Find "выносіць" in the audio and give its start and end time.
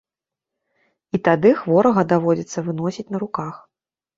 2.71-3.09